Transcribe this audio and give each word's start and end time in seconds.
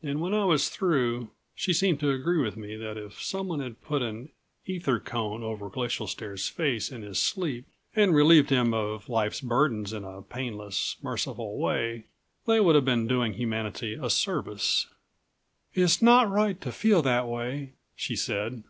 And 0.00 0.20
when 0.20 0.32
I 0.32 0.44
was 0.44 0.68
through 0.68 1.30
she 1.56 1.72
seemed 1.72 1.98
to 1.98 2.12
agree 2.12 2.40
with 2.40 2.56
me 2.56 2.76
that 2.76 2.96
if 2.96 3.20
someone 3.20 3.58
had 3.58 3.82
put 3.82 4.00
an 4.00 4.28
ether 4.64 5.00
cone 5.00 5.42
over 5.42 5.68
Glacial 5.68 6.06
Stare's 6.06 6.48
face 6.48 6.92
in 6.92 7.02
his 7.02 7.18
sleep 7.20 7.66
and 7.96 8.14
relieved 8.14 8.50
him 8.50 8.72
of 8.72 9.08
life's 9.08 9.40
burdens 9.40 9.92
in 9.92 10.04
a 10.04 10.22
painless, 10.22 10.94
merciful 11.02 11.58
way 11.58 12.04
they 12.46 12.60
would 12.60 12.76
have 12.76 12.84
been 12.84 13.08
doing 13.08 13.32
humanity 13.32 13.98
a 14.00 14.08
service. 14.08 14.86
"It's 15.74 16.00
not 16.00 16.30
right 16.30 16.60
to 16.60 16.70
feel 16.70 17.02
that 17.02 17.26
way," 17.26 17.72
she 17.96 18.14
said. 18.14 18.62